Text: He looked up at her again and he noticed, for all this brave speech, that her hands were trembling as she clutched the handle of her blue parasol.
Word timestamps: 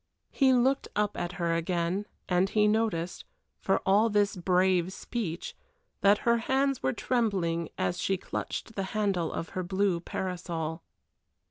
He 0.31 0.51
looked 0.51 0.87
up 0.95 1.15
at 1.15 1.33
her 1.33 1.53
again 1.53 2.07
and 2.27 2.49
he 2.49 2.67
noticed, 2.67 3.23
for 3.59 3.83
all 3.85 4.09
this 4.09 4.35
brave 4.35 4.91
speech, 4.93 5.55
that 5.99 6.17
her 6.25 6.37
hands 6.37 6.81
were 6.81 6.91
trembling 6.91 7.69
as 7.77 7.99
she 8.01 8.17
clutched 8.17 8.73
the 8.73 8.81
handle 8.97 9.31
of 9.31 9.49
her 9.49 9.61
blue 9.61 9.99
parasol. 9.99 10.81